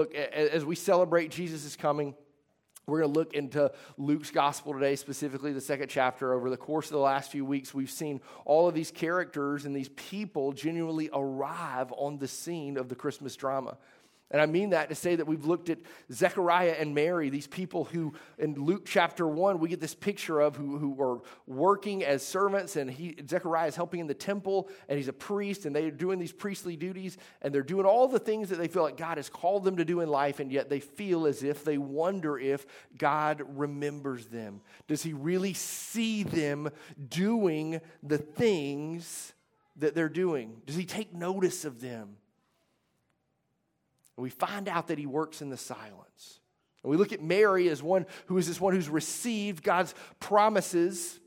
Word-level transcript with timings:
Look, 0.00 0.14
as 0.14 0.64
we 0.64 0.76
celebrate 0.76 1.32
Jesus' 1.32 1.74
coming, 1.74 2.14
we're 2.86 3.00
going 3.00 3.12
to 3.12 3.18
look 3.18 3.34
into 3.34 3.72
Luke's 3.96 4.30
gospel 4.30 4.72
today, 4.72 4.94
specifically 4.94 5.52
the 5.52 5.60
second 5.60 5.88
chapter. 5.88 6.34
Over 6.34 6.50
the 6.50 6.56
course 6.56 6.86
of 6.86 6.92
the 6.92 7.00
last 7.00 7.32
few 7.32 7.44
weeks, 7.44 7.74
we've 7.74 7.90
seen 7.90 8.20
all 8.44 8.68
of 8.68 8.76
these 8.76 8.92
characters 8.92 9.64
and 9.64 9.74
these 9.74 9.88
people 9.88 10.52
genuinely 10.52 11.10
arrive 11.12 11.92
on 11.96 12.16
the 12.18 12.28
scene 12.28 12.76
of 12.76 12.88
the 12.88 12.94
Christmas 12.94 13.34
drama. 13.34 13.76
And 14.30 14.42
I 14.42 14.46
mean 14.46 14.70
that 14.70 14.90
to 14.90 14.94
say 14.94 15.16
that 15.16 15.26
we've 15.26 15.46
looked 15.46 15.70
at 15.70 15.78
Zechariah 16.12 16.76
and 16.78 16.94
Mary, 16.94 17.30
these 17.30 17.46
people 17.46 17.84
who, 17.84 18.12
in 18.38 18.54
Luke 18.54 18.84
chapter 18.84 19.26
1, 19.26 19.58
we 19.58 19.70
get 19.70 19.80
this 19.80 19.94
picture 19.94 20.40
of 20.40 20.54
who, 20.54 20.76
who 20.76 21.00
are 21.02 21.22
working 21.46 22.04
as 22.04 22.22
servants, 22.22 22.76
and 22.76 22.90
he, 22.90 23.16
Zechariah 23.26 23.68
is 23.68 23.76
helping 23.76 24.00
in 24.00 24.06
the 24.06 24.12
temple, 24.12 24.68
and 24.88 24.98
he's 24.98 25.08
a 25.08 25.14
priest, 25.14 25.64
and 25.64 25.74
they're 25.74 25.90
doing 25.90 26.18
these 26.18 26.32
priestly 26.32 26.76
duties, 26.76 27.16
and 27.40 27.54
they're 27.54 27.62
doing 27.62 27.86
all 27.86 28.06
the 28.06 28.18
things 28.18 28.50
that 28.50 28.56
they 28.56 28.68
feel 28.68 28.82
like 28.82 28.98
God 28.98 29.16
has 29.16 29.30
called 29.30 29.64
them 29.64 29.76
to 29.78 29.84
do 29.84 30.00
in 30.00 30.10
life, 30.10 30.40
and 30.40 30.52
yet 30.52 30.68
they 30.68 30.80
feel 30.80 31.26
as 31.26 31.42
if 31.42 31.64
they 31.64 31.78
wonder 31.78 32.38
if 32.38 32.66
God 32.98 33.42
remembers 33.56 34.26
them. 34.26 34.60
Does 34.88 35.02
he 35.02 35.14
really 35.14 35.54
see 35.54 36.22
them 36.22 36.68
doing 37.08 37.80
the 38.02 38.18
things 38.18 39.32
that 39.76 39.94
they're 39.94 40.10
doing? 40.10 40.60
Does 40.66 40.76
he 40.76 40.84
take 40.84 41.14
notice 41.14 41.64
of 41.64 41.80
them? 41.80 42.16
And 44.18 44.24
we 44.24 44.30
find 44.30 44.68
out 44.68 44.88
that 44.88 44.98
he 44.98 45.06
works 45.06 45.42
in 45.42 45.48
the 45.48 45.56
silence. 45.56 46.40
And 46.82 46.90
we 46.90 46.96
look 46.96 47.12
at 47.12 47.22
Mary 47.22 47.68
as 47.68 47.84
one 47.84 48.04
who 48.26 48.36
is 48.36 48.48
this 48.48 48.60
one 48.60 48.74
who's 48.74 48.88
received 48.88 49.62
God's 49.62 49.94
promises 50.18 51.20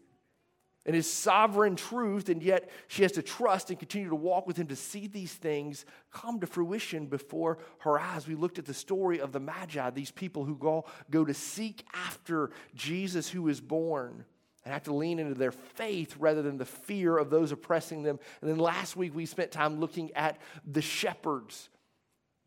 and 0.85 0.93
his 0.93 1.09
sovereign 1.09 1.77
truth, 1.77 2.27
and 2.27 2.43
yet 2.43 2.69
she 2.89 3.03
has 3.03 3.13
to 3.13 3.21
trust 3.21 3.69
and 3.69 3.79
continue 3.79 4.09
to 4.09 4.15
walk 4.15 4.45
with 4.45 4.57
him 4.57 4.67
to 4.67 4.75
see 4.75 5.07
these 5.07 5.31
things 5.31 5.85
come 6.11 6.41
to 6.41 6.47
fruition 6.47 7.05
before 7.05 7.59
her 7.79 7.97
eyes. 7.97 8.27
We 8.27 8.35
looked 8.35 8.59
at 8.59 8.65
the 8.65 8.73
story 8.73 9.21
of 9.21 9.31
the 9.31 9.39
Magi, 9.39 9.89
these 9.91 10.11
people 10.11 10.43
who 10.43 10.57
go, 10.57 10.83
go 11.09 11.23
to 11.23 11.33
seek 11.33 11.85
after 11.93 12.49
Jesus 12.75 13.29
who 13.29 13.47
is 13.47 13.61
born 13.61 14.25
and 14.65 14.73
have 14.73 14.83
to 14.83 14.93
lean 14.93 15.17
into 15.17 15.35
their 15.35 15.53
faith 15.53 16.17
rather 16.19 16.41
than 16.41 16.57
the 16.57 16.65
fear 16.65 17.17
of 17.17 17.29
those 17.29 17.53
oppressing 17.53 18.03
them. 18.03 18.19
And 18.41 18.51
then 18.51 18.57
last 18.57 18.97
week 18.97 19.15
we 19.15 19.25
spent 19.25 19.51
time 19.51 19.79
looking 19.79 20.11
at 20.11 20.39
the 20.65 20.81
shepherds 20.81 21.69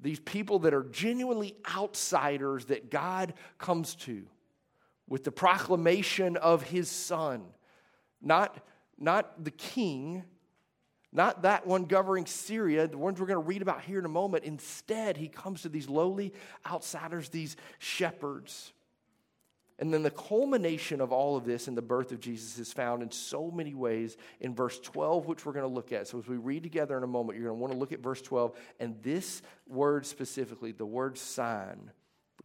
these 0.04 0.20
people 0.20 0.60
that 0.60 0.74
are 0.74 0.84
genuinely 0.84 1.56
outsiders 1.74 2.66
that 2.66 2.90
God 2.90 3.32
comes 3.58 3.94
to 3.96 4.26
with 5.08 5.24
the 5.24 5.32
proclamation 5.32 6.36
of 6.36 6.62
his 6.62 6.90
son. 6.90 7.42
Not, 8.20 8.58
not 8.98 9.42
the 9.42 9.50
king, 9.50 10.22
not 11.10 11.42
that 11.42 11.66
one 11.66 11.84
governing 11.84 12.26
Syria, 12.26 12.86
the 12.86 12.98
ones 12.98 13.18
we're 13.18 13.26
going 13.26 13.40
to 13.40 13.48
read 13.48 13.62
about 13.62 13.80
here 13.80 13.98
in 13.98 14.04
a 14.04 14.08
moment. 14.08 14.44
Instead, 14.44 15.16
he 15.16 15.28
comes 15.28 15.62
to 15.62 15.70
these 15.70 15.88
lowly 15.88 16.34
outsiders, 16.66 17.30
these 17.30 17.56
shepherds. 17.78 18.73
And 19.80 19.92
then 19.92 20.04
the 20.04 20.10
culmination 20.10 21.00
of 21.00 21.12
all 21.12 21.36
of 21.36 21.44
this 21.44 21.66
in 21.66 21.74
the 21.74 21.82
birth 21.82 22.12
of 22.12 22.20
Jesus 22.20 22.58
is 22.58 22.72
found 22.72 23.02
in 23.02 23.10
so 23.10 23.50
many 23.50 23.74
ways 23.74 24.16
in 24.40 24.54
verse 24.54 24.78
12, 24.78 25.26
which 25.26 25.44
we're 25.44 25.52
going 25.52 25.68
to 25.68 25.74
look 25.74 25.92
at. 25.92 26.06
So 26.06 26.18
as 26.18 26.28
we 26.28 26.36
read 26.36 26.62
together 26.62 26.96
in 26.96 27.02
a 27.02 27.08
moment, 27.08 27.38
you're 27.38 27.48
going 27.48 27.58
to 27.58 27.60
want 27.60 27.72
to 27.72 27.78
look 27.78 27.92
at 27.92 28.00
verse 28.00 28.22
12 28.22 28.56
and 28.78 29.02
this 29.02 29.42
word 29.66 30.06
specifically, 30.06 30.70
the 30.70 30.86
word 30.86 31.18
sign, 31.18 31.90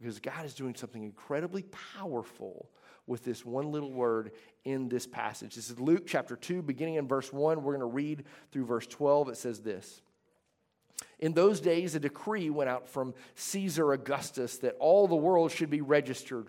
because 0.00 0.18
God 0.18 0.44
is 0.44 0.54
doing 0.54 0.74
something 0.74 1.04
incredibly 1.04 1.62
powerful 1.96 2.68
with 3.06 3.24
this 3.24 3.44
one 3.44 3.70
little 3.70 3.92
word 3.92 4.32
in 4.64 4.88
this 4.88 5.06
passage. 5.06 5.54
This 5.54 5.70
is 5.70 5.78
Luke 5.78 6.06
chapter 6.06 6.34
2, 6.34 6.62
beginning 6.62 6.94
in 6.94 7.06
verse 7.06 7.32
1. 7.32 7.62
We're 7.62 7.76
going 7.76 7.80
to 7.80 7.86
read 7.86 8.24
through 8.50 8.66
verse 8.66 8.86
12. 8.88 9.28
It 9.30 9.36
says 9.36 9.60
this. 9.60 10.02
In 11.18 11.32
those 11.32 11.60
days, 11.60 11.94
a 11.94 12.00
decree 12.00 12.50
went 12.50 12.70
out 12.70 12.88
from 12.88 13.14
Caesar 13.34 13.92
Augustus 13.92 14.58
that 14.58 14.76
all 14.80 15.06
the 15.06 15.16
world 15.16 15.50
should 15.50 15.70
be 15.70 15.80
registered. 15.80 16.48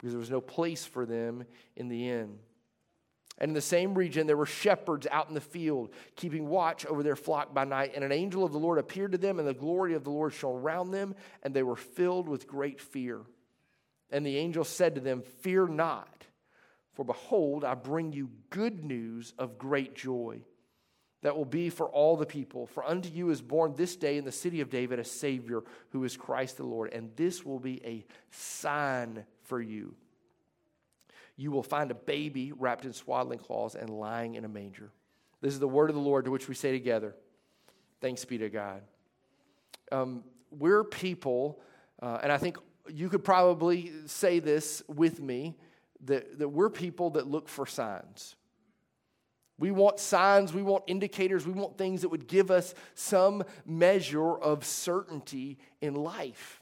because 0.00 0.12
there 0.12 0.18
was 0.18 0.30
no 0.30 0.40
place 0.40 0.86
for 0.86 1.04
them 1.04 1.44
in 1.76 1.88
the 1.88 2.08
inn. 2.08 2.38
And 3.36 3.50
in 3.50 3.54
the 3.54 3.60
same 3.60 3.94
region, 3.94 4.26
there 4.26 4.36
were 4.36 4.46
shepherds 4.46 5.06
out 5.10 5.28
in 5.28 5.34
the 5.34 5.40
field, 5.42 5.90
keeping 6.16 6.48
watch 6.48 6.86
over 6.86 7.02
their 7.02 7.16
flock 7.16 7.52
by 7.52 7.64
night. 7.64 7.92
And 7.94 8.02
an 8.02 8.12
angel 8.12 8.44
of 8.44 8.52
the 8.52 8.58
Lord 8.58 8.78
appeared 8.78 9.12
to 9.12 9.18
them, 9.18 9.38
and 9.38 9.46
the 9.46 9.54
glory 9.54 9.94
of 9.94 10.04
the 10.04 10.10
Lord 10.10 10.32
shone 10.32 10.56
around 10.56 10.90
them, 10.90 11.14
and 11.42 11.52
they 11.52 11.62
were 11.62 11.76
filled 11.76 12.28
with 12.28 12.46
great 12.46 12.80
fear. 12.80 13.20
And 14.10 14.24
the 14.24 14.38
angel 14.38 14.64
said 14.64 14.94
to 14.94 15.00
them, 15.00 15.22
Fear 15.40 15.68
not, 15.68 16.24
for 16.94 17.04
behold, 17.04 17.62
I 17.62 17.74
bring 17.74 18.12
you 18.12 18.30
good 18.48 18.84
news 18.84 19.34
of 19.38 19.58
great 19.58 19.94
joy 19.94 20.42
that 21.22 21.36
will 21.36 21.44
be 21.44 21.68
for 21.68 21.88
all 21.88 22.16
the 22.16 22.26
people. 22.26 22.66
For 22.66 22.84
unto 22.84 23.08
you 23.08 23.30
is 23.30 23.42
born 23.42 23.74
this 23.74 23.96
day 23.96 24.16
in 24.16 24.24
the 24.24 24.32
city 24.32 24.60
of 24.60 24.70
David 24.70 24.98
a 24.98 25.04
Savior 25.04 25.62
who 25.90 26.04
is 26.04 26.16
Christ 26.16 26.56
the 26.56 26.64
Lord. 26.64 26.92
And 26.92 27.10
this 27.16 27.44
will 27.44 27.58
be 27.58 27.80
a 27.84 28.06
sign 28.30 29.24
for 29.50 29.60
you. 29.60 29.94
You 31.36 31.50
will 31.50 31.62
find 31.62 31.90
a 31.90 31.94
baby 31.94 32.52
wrapped 32.52 32.84
in 32.84 32.92
swaddling 32.92 33.40
cloths 33.40 33.74
and 33.74 33.90
lying 33.90 34.36
in 34.36 34.44
a 34.44 34.48
manger. 34.48 34.90
This 35.40 35.52
is 35.52 35.58
the 35.58 35.68
word 35.68 35.90
of 35.90 35.96
the 35.96 36.02
Lord 36.02 36.24
to 36.26 36.30
which 36.30 36.48
we 36.48 36.54
say 36.54 36.72
together, 36.72 37.14
Thanks 38.00 38.24
be 38.24 38.38
to 38.38 38.48
God. 38.48 38.82
Um, 39.92 40.24
we're 40.50 40.84
people, 40.84 41.60
uh, 42.00 42.20
and 42.22 42.32
I 42.32 42.38
think 42.38 42.56
you 42.88 43.08
could 43.08 43.24
probably 43.24 43.92
say 44.06 44.38
this 44.38 44.82
with 44.88 45.20
me, 45.20 45.56
that, 46.04 46.38
that 46.38 46.48
we're 46.48 46.70
people 46.70 47.10
that 47.10 47.26
look 47.26 47.48
for 47.48 47.66
signs. 47.66 48.36
We 49.58 49.70
want 49.70 49.98
signs, 49.98 50.54
we 50.54 50.62
want 50.62 50.84
indicators, 50.86 51.46
we 51.46 51.52
want 51.52 51.76
things 51.76 52.00
that 52.02 52.08
would 52.08 52.26
give 52.26 52.50
us 52.50 52.74
some 52.94 53.44
measure 53.66 54.38
of 54.38 54.64
certainty 54.64 55.58
in 55.82 55.94
life. 55.94 56.59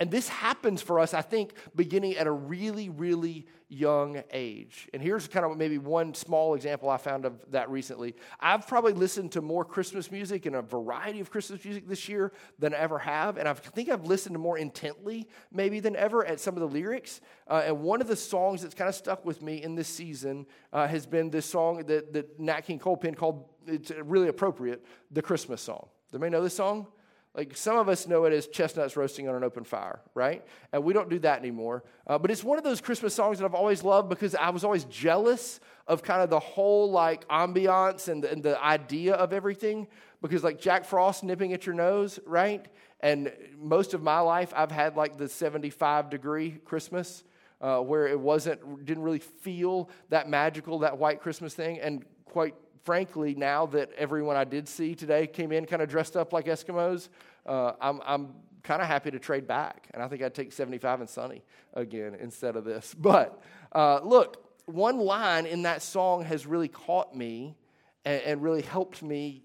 And 0.00 0.10
this 0.10 0.30
happens 0.30 0.80
for 0.80 0.98
us, 0.98 1.12
I 1.12 1.20
think, 1.20 1.52
beginning 1.76 2.16
at 2.16 2.26
a 2.26 2.32
really, 2.32 2.88
really 2.88 3.46
young 3.68 4.22
age. 4.32 4.88
And 4.94 5.02
here's 5.02 5.28
kind 5.28 5.44
of 5.44 5.56
maybe 5.58 5.76
one 5.76 6.14
small 6.14 6.54
example 6.54 6.88
I 6.88 6.96
found 6.96 7.26
of 7.26 7.44
that 7.52 7.68
recently. 7.70 8.16
I've 8.40 8.66
probably 8.66 8.94
listened 8.94 9.32
to 9.32 9.42
more 9.42 9.62
Christmas 9.62 10.10
music 10.10 10.46
and 10.46 10.56
a 10.56 10.62
variety 10.62 11.20
of 11.20 11.30
Christmas 11.30 11.62
music 11.62 11.86
this 11.86 12.08
year 12.08 12.32
than 12.58 12.74
I 12.74 12.78
ever 12.78 12.98
have. 12.98 13.36
And 13.36 13.46
I 13.46 13.52
think 13.52 13.90
I've 13.90 14.06
listened 14.06 14.38
more 14.38 14.56
intently, 14.56 15.28
maybe, 15.52 15.80
than 15.80 15.94
ever 15.96 16.24
at 16.24 16.40
some 16.40 16.54
of 16.54 16.60
the 16.60 16.68
lyrics. 16.68 17.20
Uh, 17.46 17.62
and 17.66 17.82
one 17.82 18.00
of 18.00 18.08
the 18.08 18.16
songs 18.16 18.62
that's 18.62 18.74
kind 18.74 18.88
of 18.88 18.94
stuck 18.94 19.26
with 19.26 19.42
me 19.42 19.62
in 19.62 19.74
this 19.74 19.88
season 19.88 20.46
uh, 20.72 20.88
has 20.88 21.04
been 21.04 21.28
this 21.28 21.44
song 21.44 21.84
that, 21.84 22.14
that 22.14 22.40
Nat 22.40 22.62
King 22.62 22.78
Cole 22.78 22.96
penned 22.96 23.18
called, 23.18 23.50
it's 23.66 23.92
really 24.02 24.28
appropriate, 24.28 24.82
The 25.10 25.20
Christmas 25.20 25.60
Song. 25.60 25.88
Does 26.06 26.14
anybody 26.14 26.30
know 26.30 26.42
this 26.42 26.56
song? 26.56 26.86
Like 27.34 27.56
some 27.56 27.78
of 27.78 27.88
us 27.88 28.08
know 28.08 28.24
it 28.24 28.32
as 28.32 28.48
chestnuts 28.48 28.96
roasting 28.96 29.28
on 29.28 29.36
an 29.36 29.44
open 29.44 29.62
fire, 29.62 30.00
right? 30.14 30.44
And 30.72 30.82
we 30.82 30.92
don't 30.92 31.08
do 31.08 31.20
that 31.20 31.38
anymore. 31.38 31.84
Uh, 32.06 32.18
but 32.18 32.30
it's 32.30 32.42
one 32.42 32.58
of 32.58 32.64
those 32.64 32.80
Christmas 32.80 33.14
songs 33.14 33.38
that 33.38 33.44
I've 33.44 33.54
always 33.54 33.84
loved 33.84 34.08
because 34.08 34.34
I 34.34 34.50
was 34.50 34.64
always 34.64 34.84
jealous 34.84 35.60
of 35.86 36.02
kind 36.02 36.22
of 36.22 36.30
the 36.30 36.40
whole 36.40 36.90
like 36.90 37.26
ambiance 37.28 38.08
and 38.08 38.24
the, 38.24 38.32
and 38.32 38.42
the 38.42 38.60
idea 38.62 39.14
of 39.14 39.32
everything. 39.32 39.86
Because 40.20 40.42
like 40.42 40.60
Jack 40.60 40.84
Frost 40.84 41.22
nipping 41.22 41.52
at 41.52 41.66
your 41.66 41.74
nose, 41.74 42.18
right? 42.26 42.66
And 42.98 43.32
most 43.56 43.94
of 43.94 44.02
my 44.02 44.18
life, 44.18 44.52
I've 44.54 44.72
had 44.72 44.96
like 44.96 45.16
the 45.16 45.28
75 45.28 46.10
degree 46.10 46.52
Christmas. 46.64 47.24
Uh, 47.62 47.78
where 47.78 48.06
it 48.06 48.18
wasn't 48.18 48.86
didn't 48.86 49.02
really 49.02 49.18
feel 49.18 49.90
that 50.08 50.30
magical 50.30 50.78
that 50.78 50.96
white 50.96 51.20
christmas 51.20 51.52
thing 51.52 51.78
and 51.78 52.06
quite 52.24 52.54
frankly, 52.84 53.34
now 53.34 53.66
that 53.66 53.90
everyone 53.96 54.36
I 54.36 54.44
did 54.44 54.68
see 54.68 54.94
today 54.94 55.26
came 55.26 55.52
in 55.52 55.66
kind 55.66 55.82
of 55.82 55.88
dressed 55.88 56.16
up 56.16 56.32
like 56.32 56.46
Eskimos, 56.46 57.08
uh, 57.46 57.72
I'm, 57.80 58.00
I'm 58.04 58.34
kind 58.62 58.82
of 58.82 58.88
happy 58.88 59.10
to 59.10 59.18
trade 59.18 59.46
back. 59.46 59.88
And 59.92 60.02
I 60.02 60.08
think 60.08 60.22
I'd 60.22 60.34
take 60.34 60.52
75 60.52 61.00
and 61.00 61.08
sunny 61.08 61.42
again 61.74 62.16
instead 62.20 62.56
of 62.56 62.64
this. 62.64 62.94
But 62.98 63.42
uh, 63.72 64.00
look, 64.02 64.44
one 64.66 64.98
line 64.98 65.46
in 65.46 65.62
that 65.62 65.82
song 65.82 66.24
has 66.24 66.46
really 66.46 66.68
caught 66.68 67.14
me 67.14 67.56
and, 68.04 68.22
and 68.22 68.42
really 68.42 68.62
helped 68.62 69.02
me 69.02 69.42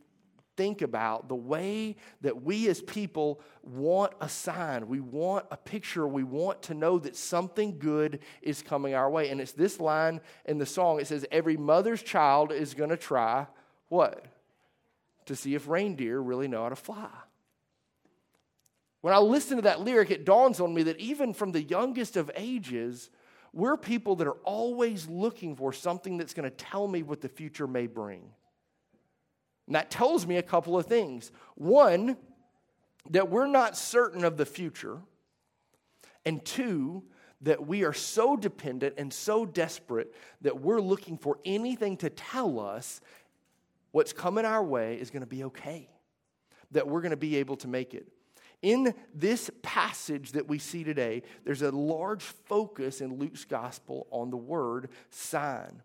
think 0.57 0.81
about 0.81 1.27
the 1.27 1.35
way 1.35 1.95
that 2.21 2.43
we 2.43 2.67
as 2.67 2.81
people 2.81 3.41
want 3.63 4.13
a 4.21 4.29
sign. 4.29 4.87
We 4.87 4.99
want 4.99 5.45
a 5.51 5.57
picture. 5.57 6.07
We 6.07 6.23
want 6.23 6.61
to 6.63 6.73
know 6.73 6.99
that 6.99 7.15
something 7.15 7.79
good 7.79 8.19
is 8.41 8.61
coming 8.61 8.93
our 8.93 9.09
way. 9.09 9.29
And 9.29 9.41
it's 9.41 9.51
this 9.51 9.79
line 9.79 10.21
in 10.45 10.57
the 10.57 10.65
song 10.65 10.99
it 10.99 11.07
says, 11.07 11.25
Every 11.31 11.57
mother's 11.57 12.01
child 12.01 12.51
is 12.51 12.73
going 12.73 12.89
to 12.89 12.97
try 12.97 13.47
what? 13.89 14.25
To 15.25 15.35
see 15.35 15.55
if 15.55 15.67
reindeer 15.67 16.19
really 16.19 16.47
know 16.47 16.63
how 16.63 16.69
to 16.69 16.75
fly. 16.75 17.09
When 19.01 19.13
I 19.13 19.19
listen 19.19 19.57
to 19.57 19.63
that 19.63 19.81
lyric, 19.81 20.09
it 20.09 20.25
dawns 20.25 20.59
on 20.59 20.73
me 20.73 20.83
that 20.83 20.99
even 20.99 21.33
from 21.33 21.51
the 21.51 21.61
youngest 21.61 22.17
of 22.17 22.31
ages, 22.35 23.11
we're 23.53 23.77
people 23.77 24.15
that 24.17 24.27
are 24.27 24.37
always 24.43 25.07
looking 25.07 25.55
for 25.55 25.71
something 25.71 26.17
that's 26.17 26.33
going 26.33 26.49
to 26.49 26.55
tell 26.55 26.87
me 26.87 27.03
what 27.03 27.21
the 27.21 27.29
future 27.29 27.67
may 27.67 27.87
bring. 27.87 28.31
And 29.67 29.75
that 29.75 29.89
tells 29.89 30.27
me 30.27 30.37
a 30.37 30.43
couple 30.43 30.77
of 30.77 30.85
things. 30.85 31.31
One, 31.55 32.17
that 33.09 33.29
we're 33.29 33.47
not 33.47 33.77
certain 33.77 34.23
of 34.23 34.37
the 34.37 34.45
future. 34.45 34.99
And 36.25 36.43
two, 36.43 37.03
that 37.41 37.65
we 37.65 37.83
are 37.83 37.93
so 37.93 38.35
dependent 38.35 38.95
and 38.97 39.13
so 39.13 39.45
desperate 39.45 40.13
that 40.41 40.61
we're 40.61 40.81
looking 40.81 41.17
for 41.17 41.39
anything 41.45 41.97
to 41.97 42.09
tell 42.09 42.59
us 42.59 43.01
what's 43.91 44.13
coming 44.13 44.45
our 44.45 44.63
way 44.63 44.95
is 44.95 45.11
going 45.11 45.21
to 45.21 45.27
be 45.27 45.43
okay, 45.43 45.89
that 46.71 46.87
we're 46.87 47.01
going 47.01 47.11
to 47.11 47.17
be 47.17 47.37
able 47.37 47.55
to 47.57 47.67
make 47.67 47.93
it. 47.93 48.07
In 48.61 48.95
this 49.13 49.51
passage 49.61 50.31
that 50.31 50.47
we 50.47 50.57
see 50.57 50.83
today, 50.83 51.21
there's 51.43 51.61
a 51.61 51.71
large 51.71 52.23
focus 52.23 53.01
in 53.01 53.19
Luke's 53.19 53.45
gospel 53.45 54.07
on 54.09 54.31
the 54.31 54.37
word 54.37 54.89
sign 55.11 55.81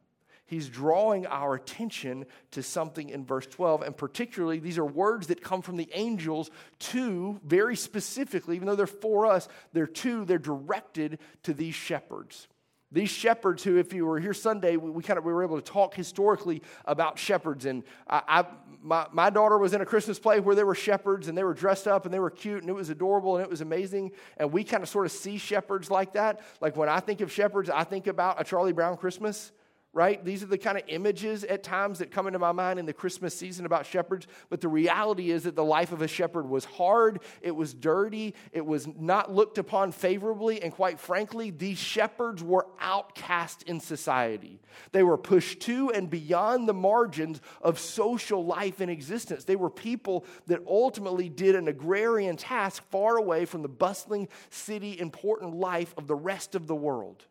he's 0.51 0.69
drawing 0.69 1.27
our 1.27 1.55
attention 1.55 2.27
to 2.51 2.61
something 2.61 3.09
in 3.09 3.25
verse 3.25 3.47
12. 3.47 3.83
And 3.83 3.97
particularly, 3.97 4.59
these 4.59 4.79
are 4.79 4.85
words 4.85 5.29
that 5.29 5.41
come 5.43 5.63
from 5.63 5.77
the 5.77 5.89
angels 5.95 6.51
to, 6.81 7.41
very 7.45 7.77
specifically, 7.77 8.57
even 8.57 8.67
though 8.67 8.75
they're 8.75 8.89
for 8.89 9.27
us, 9.27 9.49
they're 9.73 9.87
to, 9.87 10.25
they're 10.25 10.39
directed 10.39 11.21
to 11.45 11.55
these 11.55 11.77
shepherds. 11.77 12.49
These 12.91 13.11
shepherds, 13.11 13.63
who, 13.63 13.77
if 13.77 13.93
you 13.93 14.05
were 14.05 14.19
here 14.19 14.35
Sunday, 14.35 14.77
we, 14.77 14.91
we 14.91 15.05
kind 15.05 15.19
of 15.19 15.25
we 15.25 15.33
were 15.33 15.45
able 15.45 15.61
to 15.61 15.73
talk 15.73 15.95
historically 15.95 16.63
about 16.85 17.17
shepherds. 17.17 17.65
And 17.65 17.85
I, 18.09 18.23
I, 18.27 18.47
my, 18.83 19.07
my 19.13 19.31
daughter 19.31 19.57
was 19.57 19.73
in 19.73 19.81
a 19.81 19.87
Christmas 19.87 20.19
play 20.19 20.41
where 20.41 20.57
there 20.57 20.67
were 20.67 20.75
shepherds 20.75 21.29
and 21.29 21.39
they 21.39 21.45
were 21.45 21.55
dressed 21.55 21.87
up 21.87 22.07
and 22.07 22.13
they 22.13 22.19
were 22.19 22.31
cute 22.31 22.63
and 22.63 22.69
it 22.69 22.75
was 22.75 22.91
adorable 22.91 23.37
and 23.37 23.45
it 23.45 23.51
was 23.51 23.61
amazing. 23.61 24.11
And 24.37 24.51
we 24.51 24.65
kind 24.65 24.83
of 24.83 24.89
sort 24.89 25.07
of 25.07 25.13
see 25.13 25.39
shepherds 25.39 25.93
like 25.93 26.15
that. 26.15 26.41
Like 26.61 26.77
when 26.77 26.89
I 26.89 26.99
think 26.99 27.21
of 27.21 27.31
shepherds, 27.31 27.71
I 27.71 27.85
think 27.85 28.09
about 28.09 28.41
a 28.41 28.45
Charlie 28.45 28.73
Brown 28.73 28.97
Christmas 28.97 29.53
right? 29.93 30.25
These 30.25 30.45
are 30.45 30.47
the 30.47 30.59
kind 30.59 30.79
of 30.79 30.85
images 30.87 31.43
at 31.43 31.65
times 31.65 31.99
that 31.99 32.13
come 32.13 32.29
into 32.29 32.39
my 32.39 32.53
mind 32.53 32.79
in 32.79 32.87
the 32.87 32.93
Christmas 32.93 33.37
season 33.37 33.67
about 33.67 33.87
shepherds. 33.87 34.29
But 34.49 34.61
the 34.61 34.69
reality 34.69 35.33
is 35.33 35.43
that 35.45 35.57
the 35.57 35.65
life 35.65 35.91
of 35.91 36.01
a 36.01 36.07
shepherd 36.07 36.49
was 36.49 36.65
hard, 36.65 37.21
it 37.43 37.51
was 37.51 37.75
dirty, 37.75 38.35
it 38.53 38.65
was 38.65 38.87
not 38.87 39.33
looked 39.33 39.59
upon 39.59 39.91
favorably. 39.91 40.63
And 40.63 40.73
quite 40.73 41.01
frankly, 41.01 41.51
these 41.51 41.79
shepherds 41.79 42.43
were 42.43 42.69
outcast 42.79 43.65
in 43.65 43.81
society. 43.81 44.61
They 44.93 45.03
were 45.03 45.19
pushed 45.19 45.61
to 45.63 45.91
and 45.91 46.09
beyond 46.09 46.69
the 46.69 46.75
margins 46.75 47.41
of 47.61 47.81
social 47.81 48.45
life 48.45 48.81
and 48.81 48.91
existence. 48.91 49.43
They 49.43 49.57
were 49.57 49.71
people 49.71 50.25
that 50.47 50.61
ultimately 50.69 51.29
did 51.29 51.57
an 51.57 51.67
agrarian 51.67 52.37
task 52.37 52.85
far 52.91 53.17
away 53.17 53.45
from 53.45 53.63
the 53.63 53.69
bustling 53.69 54.29
city, 54.51 55.01
important 55.01 55.57
life 55.57 55.95
of 55.99 56.07
the 56.07 56.15
rest 56.15 56.55
of 56.55 56.69
the 56.69 56.77
world. 56.77 57.25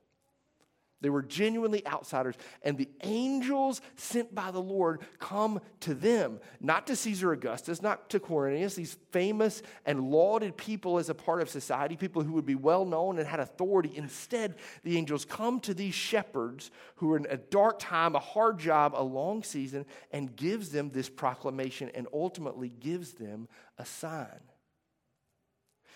They 1.01 1.09
were 1.09 1.21
genuinely 1.21 1.85
outsiders. 1.87 2.35
And 2.63 2.77
the 2.77 2.89
angels 3.03 3.81
sent 3.95 4.35
by 4.35 4.51
the 4.51 4.61
Lord 4.61 5.01
come 5.19 5.61
to 5.81 5.93
them, 5.93 6.39
not 6.59 6.87
to 6.87 6.95
Caesar 6.95 7.31
Augustus, 7.31 7.81
not 7.81 8.09
to 8.09 8.19
Quirinius, 8.19 8.75
these 8.75 8.97
famous 9.11 9.61
and 9.85 10.11
lauded 10.11 10.57
people 10.57 10.97
as 10.97 11.09
a 11.09 11.15
part 11.15 11.41
of 11.41 11.49
society, 11.49 11.95
people 11.95 12.21
who 12.21 12.33
would 12.33 12.45
be 12.45 12.55
well 12.55 12.85
known 12.85 13.17
and 13.17 13.27
had 13.27 13.39
authority. 13.39 13.93
Instead, 13.95 14.55
the 14.83 14.97
angels 14.97 15.23
come 15.23 15.59
to 15.61 15.73
these 15.73 15.93
shepherds 15.93 16.71
who 16.95 17.13
are 17.13 17.17
in 17.17 17.27
a 17.29 17.37
dark 17.37 17.79
time, 17.79 18.15
a 18.15 18.19
hard 18.19 18.59
job, 18.59 18.93
a 18.95 19.03
long 19.03 19.43
season, 19.43 19.85
and 20.11 20.35
gives 20.35 20.69
them 20.69 20.89
this 20.89 21.09
proclamation 21.09 21.89
and 21.95 22.07
ultimately 22.13 22.69
gives 22.69 23.13
them 23.13 23.47
a 23.77 23.85
sign. 23.85 24.48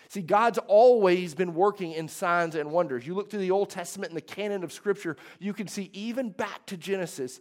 See, 0.08 0.22
God's 0.22 0.58
always 0.58 1.34
been 1.34 1.54
working 1.54 1.92
in 1.92 2.08
signs 2.08 2.54
and 2.54 2.70
wonders. 2.70 3.06
You 3.06 3.14
look 3.14 3.30
through 3.30 3.40
the 3.40 3.50
Old 3.50 3.70
Testament 3.70 4.10
and 4.10 4.16
the 4.16 4.22
canon 4.22 4.64
of 4.64 4.72
Scripture, 4.72 5.16
you 5.38 5.52
can 5.52 5.68
see 5.68 5.90
even 5.92 6.30
back 6.30 6.66
to 6.66 6.76
Genesis 6.76 7.40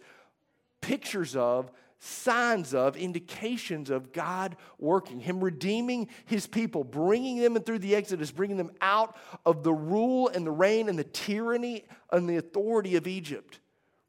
pictures 0.81 1.35
of, 1.35 1.71
signs 1.99 2.73
of, 2.73 2.97
indications 2.97 3.89
of 3.89 4.11
God 4.11 4.57
working, 4.77 5.19
Him 5.19 5.41
redeeming 5.41 6.09
His 6.25 6.47
people, 6.47 6.83
bringing 6.83 7.37
them 7.37 7.55
through 7.55 7.79
the 7.79 7.95
Exodus, 7.95 8.31
bringing 8.31 8.57
them 8.57 8.71
out 8.81 9.15
of 9.45 9.63
the 9.63 9.73
rule 9.73 10.27
and 10.27 10.45
the 10.45 10.51
reign 10.51 10.89
and 10.89 10.99
the 10.99 11.05
tyranny 11.05 11.85
and 12.11 12.29
the 12.29 12.37
authority 12.37 12.95
of 12.95 13.07
Egypt 13.07 13.59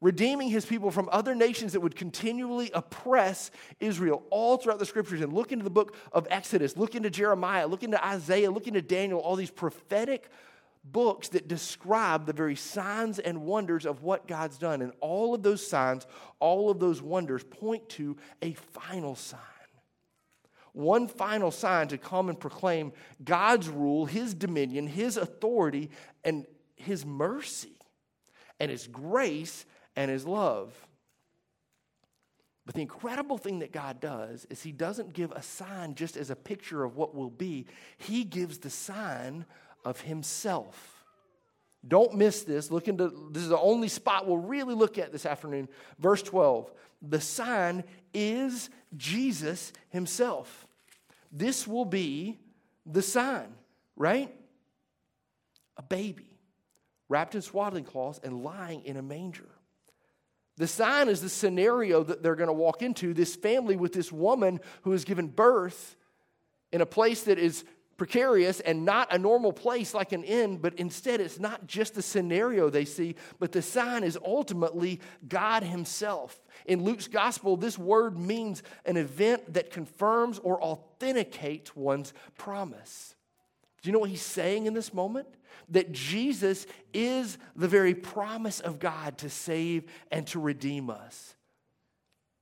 redeeming 0.01 0.49
his 0.49 0.65
people 0.65 0.91
from 0.91 1.09
other 1.11 1.33
nations 1.33 1.73
that 1.73 1.79
would 1.79 1.95
continually 1.95 2.69
oppress 2.73 3.51
Israel 3.79 4.23
all 4.29 4.57
throughout 4.57 4.79
the 4.79 4.85
scriptures. 4.85 5.21
And 5.21 5.33
look 5.33 5.51
into 5.51 5.63
the 5.63 5.69
book 5.69 5.95
of 6.11 6.27
Exodus, 6.29 6.77
look 6.77 6.95
into 6.95 7.09
Jeremiah, 7.09 7.67
look 7.67 7.83
into 7.83 8.03
Isaiah, 8.05 8.51
look 8.51 8.67
into 8.67 8.81
Daniel, 8.81 9.19
all 9.19 9.35
these 9.35 9.51
prophetic 9.51 10.29
books 10.83 11.29
that 11.29 11.47
describe 11.47 12.25
the 12.25 12.33
very 12.33 12.55
signs 12.55 13.19
and 13.19 13.41
wonders 13.41 13.85
of 13.85 14.03
what 14.03 14.27
God's 14.27 14.57
done. 14.57 14.81
And 14.81 14.91
all 14.99 15.33
of 15.33 15.41
those 15.41 15.65
signs, 15.65 16.05
all 16.39 16.69
of 16.69 16.79
those 16.79 17.01
wonders 17.01 17.43
point 17.43 17.89
to 17.89 18.17
a 18.41 18.53
final 18.53 19.15
sign. 19.15 19.39
One 20.73 21.07
final 21.07 21.51
sign 21.51 21.87
to 21.87 21.97
come 21.97 22.27
and 22.27 22.37
proclaim 22.37 22.91
God's 23.23 23.69
rule, 23.69 24.05
His 24.05 24.33
dominion, 24.33 24.87
His 24.87 25.15
authority, 25.15 25.89
and 26.23 26.45
His 26.75 27.05
mercy 27.05 27.77
and 28.59 28.69
His 28.71 28.87
grace 28.87 29.65
and 29.95 30.11
his 30.11 30.25
love. 30.25 30.73
But 32.65 32.75
the 32.75 32.81
incredible 32.81 33.37
thing 33.37 33.59
that 33.59 33.71
God 33.71 33.99
does 33.99 34.45
is 34.49 34.63
he 34.63 34.71
doesn't 34.71 35.13
give 35.13 35.31
a 35.31 35.41
sign 35.41 35.93
just 35.95 36.17
as 36.17 36.29
a 36.29 36.35
picture 36.35 36.83
of 36.83 36.95
what 36.95 37.13
will 37.13 37.29
be, 37.29 37.67
he 37.97 38.23
gives 38.23 38.57
the 38.57 38.71
sign 38.71 39.45
of 39.83 40.01
himself. 40.01 41.05
Don't 41.87 42.15
miss 42.15 42.41
this. 42.43 42.71
Look 42.71 42.87
into 42.87 43.29
this 43.31 43.43
is 43.43 43.49
the 43.49 43.59
only 43.59 43.87
spot 43.87 44.25
we'll 44.25 44.37
really 44.37 44.73
look 44.73 44.97
at 44.97 45.11
this 45.11 45.25
afternoon. 45.25 45.69
Verse 45.99 46.23
12. 46.23 46.71
The 47.03 47.21
sign 47.21 47.83
is 48.13 48.71
Jesus 48.97 49.71
himself. 49.89 50.65
This 51.31 51.67
will 51.67 51.85
be 51.85 52.39
the 52.87 53.03
sign, 53.03 53.53
right? 53.95 54.33
A 55.77 55.83
baby 55.83 56.31
wrapped 57.09 57.35
in 57.35 57.41
swaddling 57.41 57.83
cloths 57.83 58.19
and 58.23 58.43
lying 58.43 58.83
in 58.85 58.97
a 58.97 59.01
manger. 59.03 59.49
The 60.57 60.67
sign 60.67 61.09
is 61.09 61.21
the 61.21 61.29
scenario 61.29 62.03
that 62.03 62.23
they're 62.23 62.35
going 62.35 62.47
to 62.47 62.53
walk 62.53 62.81
into 62.81 63.13
this 63.13 63.35
family 63.35 63.75
with 63.75 63.93
this 63.93 64.11
woman 64.11 64.61
who 64.83 64.91
has 64.91 65.03
given 65.03 65.27
birth 65.27 65.95
in 66.71 66.81
a 66.81 66.85
place 66.85 67.23
that 67.23 67.37
is 67.37 67.65
precarious 67.97 68.59
and 68.59 68.83
not 68.83 69.13
a 69.13 69.17
normal 69.17 69.53
place 69.53 69.93
like 69.93 70.11
an 70.11 70.23
inn, 70.23 70.57
but 70.57 70.73
instead 70.75 71.21
it's 71.21 71.39
not 71.39 71.65
just 71.67 71.95
the 71.95 72.01
scenario 72.01 72.69
they 72.69 72.85
see, 72.85 73.15
but 73.39 73.51
the 73.51 73.61
sign 73.61 74.03
is 74.03 74.17
ultimately 74.25 74.99
God 75.27 75.63
Himself. 75.63 76.39
In 76.65 76.83
Luke's 76.83 77.07
gospel, 77.07 77.55
this 77.57 77.77
word 77.77 78.17
means 78.17 78.63
an 78.85 78.97
event 78.97 79.53
that 79.53 79.71
confirms 79.71 80.39
or 80.39 80.61
authenticates 80.61 81.75
one's 81.75 82.13
promise. 82.37 83.15
Do 83.81 83.89
you 83.89 83.93
know 83.93 83.99
what 83.99 84.09
He's 84.09 84.21
saying 84.21 84.65
in 84.65 84.73
this 84.73 84.93
moment? 84.93 85.27
That 85.69 85.91
Jesus 85.91 86.65
is 86.93 87.37
the 87.55 87.67
very 87.67 87.93
promise 87.93 88.59
of 88.59 88.79
God 88.79 89.17
to 89.19 89.29
save 89.29 89.85
and 90.11 90.25
to 90.27 90.39
redeem 90.39 90.89
us. 90.89 91.35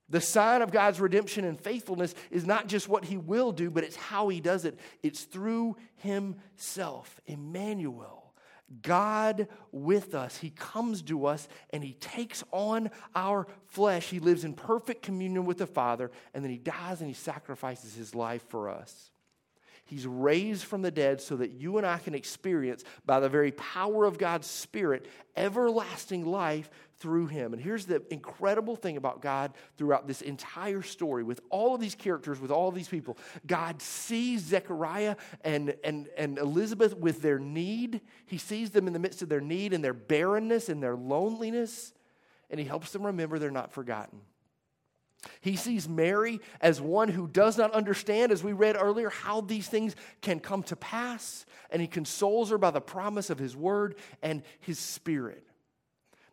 The 0.08 0.20
sign 0.20 0.60
of 0.62 0.70
God's 0.70 1.00
redemption 1.00 1.44
and 1.44 1.58
faithfulness 1.58 2.14
is 2.30 2.44
not 2.44 2.68
just 2.68 2.88
what 2.88 3.04
he 3.04 3.16
will 3.16 3.52
do, 3.52 3.70
but 3.70 3.84
it's 3.84 3.96
how 3.96 4.28
he 4.28 4.40
does 4.40 4.64
it. 4.64 4.78
It's 5.02 5.22
through 5.24 5.76
himself, 5.96 7.20
Emmanuel. 7.26 8.24
God 8.82 9.48
with 9.72 10.14
us. 10.14 10.38
He 10.38 10.50
comes 10.50 11.02
to 11.02 11.26
us 11.26 11.48
and 11.70 11.84
He 11.84 11.92
takes 11.94 12.42
on 12.50 12.90
our 13.14 13.46
flesh. 13.66 14.08
He 14.08 14.20
lives 14.20 14.44
in 14.44 14.54
perfect 14.54 15.02
communion 15.02 15.44
with 15.44 15.58
the 15.58 15.66
Father, 15.66 16.10
and 16.32 16.42
then 16.42 16.50
He 16.50 16.58
dies 16.58 17.00
and 17.00 17.08
He 17.08 17.14
sacrifices 17.14 17.94
His 17.94 18.14
life 18.14 18.44
for 18.48 18.68
us. 18.70 19.10
He's 19.86 20.06
raised 20.06 20.64
from 20.64 20.82
the 20.82 20.90
dead 20.90 21.20
so 21.20 21.36
that 21.36 21.52
you 21.52 21.76
and 21.76 21.86
I 21.86 21.98
can 21.98 22.14
experience, 22.14 22.84
by 23.04 23.20
the 23.20 23.28
very 23.28 23.52
power 23.52 24.06
of 24.06 24.16
God's 24.16 24.46
Spirit, 24.46 25.06
everlasting 25.36 26.24
life 26.24 26.70
through 26.98 27.26
him. 27.26 27.52
And 27.52 27.60
here's 27.60 27.84
the 27.84 28.02
incredible 28.10 28.76
thing 28.76 28.96
about 28.96 29.20
God 29.20 29.52
throughout 29.76 30.06
this 30.06 30.22
entire 30.22 30.80
story 30.80 31.22
with 31.22 31.40
all 31.50 31.74
of 31.74 31.80
these 31.80 31.94
characters, 31.94 32.40
with 32.40 32.50
all 32.50 32.68
of 32.68 32.74
these 32.74 32.88
people. 32.88 33.18
God 33.46 33.82
sees 33.82 34.40
Zechariah 34.40 35.16
and, 35.42 35.74
and, 35.84 36.08
and 36.16 36.38
Elizabeth 36.38 36.96
with 36.96 37.20
their 37.20 37.38
need. 37.38 38.00
He 38.24 38.38
sees 38.38 38.70
them 38.70 38.86
in 38.86 38.94
the 38.94 38.98
midst 38.98 39.20
of 39.20 39.28
their 39.28 39.42
need 39.42 39.74
and 39.74 39.84
their 39.84 39.92
barrenness 39.92 40.70
and 40.70 40.82
their 40.82 40.96
loneliness, 40.96 41.92
and 42.48 42.58
he 42.58 42.64
helps 42.64 42.90
them 42.92 43.04
remember 43.04 43.38
they're 43.38 43.50
not 43.50 43.72
forgotten. 43.72 44.20
He 45.40 45.56
sees 45.56 45.88
Mary 45.88 46.40
as 46.60 46.80
one 46.80 47.08
who 47.08 47.26
does 47.26 47.58
not 47.58 47.72
understand, 47.72 48.32
as 48.32 48.42
we 48.42 48.52
read 48.52 48.76
earlier, 48.76 49.10
how 49.10 49.40
these 49.40 49.68
things 49.68 49.94
can 50.20 50.40
come 50.40 50.62
to 50.64 50.76
pass, 50.76 51.46
and 51.70 51.80
he 51.82 51.88
consoles 51.88 52.50
her 52.50 52.58
by 52.58 52.70
the 52.70 52.80
promise 52.80 53.30
of 53.30 53.38
his 53.38 53.56
word 53.56 53.96
and 54.22 54.42
his 54.60 54.78
spirit. 54.78 55.46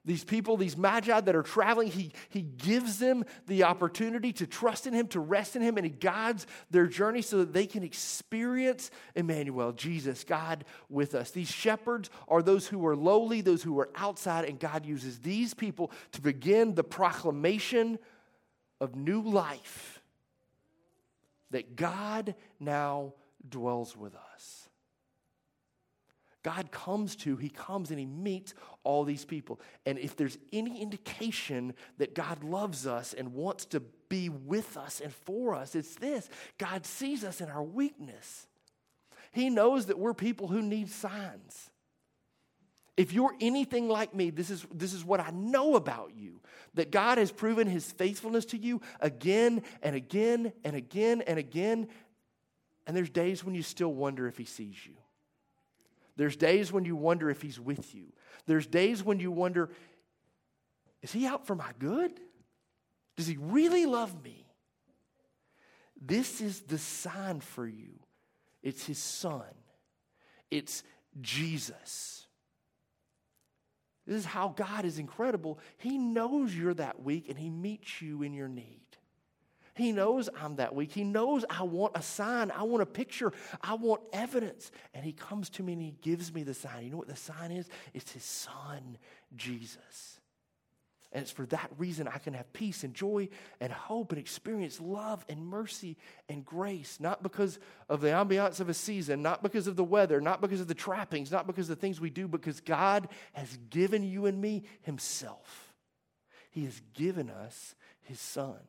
These 0.03 0.24
people, 0.24 0.57
these 0.57 0.75
magi 0.75 1.21
that 1.21 1.36
are 1.36 1.43
traveling, 1.43 1.89
he, 1.91 2.12
he 2.29 2.41
gives 2.41 2.98
them 2.98 3.24
the 3.45 3.65
opportunity 3.65 4.33
to 4.33 4.48
trust 4.48 4.88
in 4.88 4.93
him, 4.93 5.05
to 5.10 5.19
rest 5.19 5.55
in 5.55 5.62
him, 5.62 5.77
and 5.77 5.86
he 5.86 5.91
guides 5.91 6.48
their 6.71 6.88
journey 6.88 7.21
so 7.21 7.38
that 7.38 7.53
they 7.53 7.67
can 7.67 7.83
experience 7.83 8.89
Emmanuel, 9.13 9.74
Jesus, 9.74 10.24
God 10.24 10.65
with 10.89 11.13
us. 11.13 11.29
These 11.29 11.51
shepherds 11.51 12.10
are 12.27 12.41
those 12.41 12.67
who 12.67 12.86
are 12.88 12.95
lowly, 12.95 13.41
those 13.41 13.62
who 13.62 13.79
are 13.79 13.89
outside, 13.95 14.45
and 14.45 14.60
God 14.60 14.88
uses 14.88 15.19
these 15.19 15.53
people 15.53 15.91
to 16.13 16.21
begin 16.21 16.74
the 16.74 16.83
proclamation 16.83 18.00
of 18.81 18.95
new 18.95 19.21
life 19.21 20.01
that 21.51 21.77
God 21.77 22.35
now 22.59 23.13
dwells 23.47 23.95
with 23.95 24.15
us. 24.33 24.67
God 26.43 26.71
comes 26.71 27.15
to, 27.17 27.38
He 27.38 27.50
comes 27.50 27.91
and 27.91 28.00
He 28.00 28.05
meets 28.05 28.53
all 28.83 29.03
these 29.03 29.25
people. 29.25 29.61
And 29.85 30.00
if 30.00 30.15
there's 30.15 30.38
any 30.51 30.81
indication 30.81 31.73
that 32.00 32.15
God 32.15 32.43
loves 32.43 32.88
us 32.88 33.13
and 33.13 33.33
wants 33.33 33.65
to 33.65 33.79
be 34.09 34.27
with 34.27 34.75
us 34.75 35.00
and 35.00 35.13
for 35.13 35.53
us, 35.53 35.75
it's 35.75 35.95
this 35.95 36.29
God 36.57 36.85
sees 36.85 37.23
us 37.23 37.41
in 37.41 37.50
our 37.50 37.63
weakness. 37.63 38.47
He 39.31 39.50
knows 39.50 39.85
that 39.85 40.00
we're 40.00 40.13
people 40.13 40.47
who 40.47 40.61
need 40.61 40.89
signs. 40.89 41.71
If 43.01 43.13
you're 43.13 43.34
anything 43.41 43.89
like 43.89 44.13
me, 44.13 44.29
this 44.29 44.51
is, 44.51 44.63
this 44.72 44.93
is 44.93 45.03
what 45.03 45.20
I 45.20 45.31
know 45.31 45.75
about 45.75 46.12
you 46.15 46.39
that 46.75 46.91
God 46.91 47.17
has 47.17 47.31
proven 47.31 47.65
his 47.65 47.91
faithfulness 47.91 48.46
to 48.46 48.58
you 48.58 48.79
again 49.00 49.63
and 49.81 49.96
again 49.96 50.53
and 50.63 50.75
again 50.75 51.22
and 51.22 51.39
again. 51.39 51.88
And 52.86 52.96
there's 52.96 53.10
days 53.10 53.43
when 53.43 53.55
you 53.55 53.63
still 53.63 53.91
wonder 53.91 54.27
if 54.27 54.38
he 54.38 54.46
sees 54.46 54.75
you. 54.86 54.93
There's 56.15 56.36
days 56.36 56.72
when 56.72 56.86
you 56.86 56.96
wonder 56.96 57.31
if 57.31 57.41
he's 57.41 57.60
with 57.60 57.96
you. 57.96 58.13
There's 58.46 58.67
days 58.67 59.03
when 59.03 59.20
you 59.20 59.31
wonder, 59.31 59.72
is 61.01 61.12
he 61.12 61.25
out 61.25 61.48
for 61.48 61.55
my 61.55 61.72
good? 61.79 62.12
Does 63.15 63.25
he 63.25 63.38
really 63.38 63.88
love 63.88 64.24
me? 64.24 64.46
This 66.00 66.39
is 66.39 66.60
the 66.62 66.77
sign 66.77 67.39
for 67.39 67.65
you. 67.65 68.00
It's 68.62 68.86
his 68.86 69.00
son. 69.00 69.41
It's 70.51 70.84
Jesus. 71.20 72.21
This 74.08 74.17
is 74.17 74.25
how 74.25 74.50
God 74.50 74.86
is 74.86 75.00
incredible. 75.00 75.60
He 75.77 75.98
knows 75.98 76.55
you're 76.55 76.74
that 76.75 77.01
weak 77.01 77.29
and 77.29 77.38
he 77.38 77.50
meets 77.50 78.01
you 78.01 78.24
in 78.24 78.34
your 78.34 78.48
need. 78.48 78.81
He 79.74 79.91
knows 79.91 80.29
I'm 80.39 80.58
that 80.58 80.75
weak. 80.75 80.91
He 80.91 81.03
knows 81.03 81.46
I 81.50 81.63
want 81.63 81.93
a 81.96 82.01
sign. 82.01 82.51
I 82.51 82.63
want 82.63 82.84
a 82.84 82.86
picture. 82.86 83.31
I 83.62 83.74
want 83.75 84.01
evidence. 84.12 84.72
And 84.93 85.03
He 85.03 85.13
comes 85.13 85.50
to 85.51 85.63
me 85.63 85.74
and 85.74 85.81
He 85.81 85.96
gives 86.01 86.34
me 86.34 86.43
the 86.43 86.53
sign. 86.53 86.84
You 86.84 86.91
know 86.91 86.98
what 86.98 87.08
the 87.08 87.15
sign 87.15 87.51
is? 87.51 87.70
It's 87.93 88.12
His 88.12 88.24
Son, 88.24 88.98
Jesus. 89.36 90.21
And 91.13 91.24
it's 91.24 91.32
for 91.32 91.46
that 91.48 91.70
reason 91.77 92.08
I 92.08 92.20
can 92.20 92.34
have 92.34 92.51
peace 92.53 92.86
and 92.86 92.94
joy 92.94 93.27
and 93.60 93.72
hope 93.72 94.12
and 94.12 94.20
experience 94.20 94.80
love 94.80 95.25
and 95.27 95.46
mercy 95.46 95.98
and 96.30 96.46
grace. 96.46 97.00
Not 97.01 97.22
because 97.22 97.60
of 97.89 98.00
the 98.00 98.08
ambiance 98.08 98.62
of 98.62 98.70
a 98.70 98.74
season, 98.74 99.22
not 99.22 99.44
because 99.44 99.68
of 99.68 99.75
the 99.75 99.84
weather, 99.84 100.22
not 100.22 100.39
because 100.39 100.62
of 100.62 100.68
the 100.68 100.74
trappings, 100.74 101.30
not 101.30 101.48
because 101.48 101.70
of 101.70 101.75
the 101.75 101.82
things 101.82 102.00
we 102.00 102.10
do, 102.10 102.30
because 102.30 102.62
God 102.62 103.10
has 103.34 103.58
given 103.70 104.03
you 104.03 104.25
and 104.25 104.39
me 104.39 104.63
Himself. 104.84 105.74
He 106.50 106.63
has 106.63 106.82
given 106.94 107.30
us 107.30 107.75
His 108.03 108.20
Son. 108.20 108.60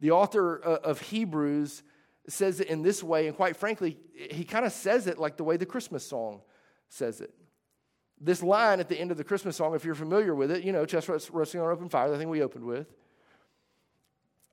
The 0.00 0.12
author 0.12 0.64
uh, 0.64 0.78
of 0.84 1.00
Hebrews 1.00 1.82
says 2.28 2.60
it 2.60 2.68
in 2.68 2.82
this 2.82 3.02
way, 3.02 3.26
and 3.26 3.36
quite 3.36 3.56
frankly, 3.56 3.98
he 4.14 4.44
kind 4.44 4.64
of 4.64 4.72
says 4.72 5.08
it 5.08 5.18
like 5.18 5.36
the 5.36 5.44
way 5.44 5.56
the 5.56 5.66
Christmas 5.66 6.06
song 6.06 6.42
says 6.88 7.20
it. 7.20 7.34
This 8.20 8.42
line 8.42 8.80
at 8.80 8.88
the 8.88 8.98
end 8.98 9.10
of 9.10 9.16
the 9.16 9.24
Christmas 9.24 9.56
song, 9.56 9.74
if 9.74 9.84
you're 9.84 9.94
familiar 9.94 10.34
with 10.34 10.50
it, 10.50 10.62
you 10.62 10.72
know, 10.72 10.84
chest 10.84 11.08
roasting 11.32 11.60
on 11.60 11.70
open 11.70 11.88
fire, 11.88 12.10
the 12.10 12.18
thing 12.18 12.28
we 12.28 12.42
opened 12.42 12.64
with, 12.64 12.86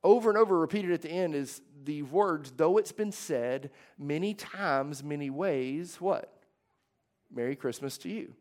over 0.04 0.30
and 0.30 0.38
over 0.38 0.58
repeated 0.58 0.92
at 0.92 1.02
the 1.02 1.10
end 1.10 1.36
is 1.36 1.62
the 1.84 2.04
words, 2.04 2.54
though 2.56 2.78
it's 2.78 2.94
been 2.94 3.12
said 3.12 3.72
many 3.98 4.34
times, 4.34 5.04
many 5.04 5.30
ways, 5.30 5.98
what? 6.00 6.34
Merry 7.30 7.58
Christmas 7.58 7.98
to 8.00 8.10
you, 8.10 8.34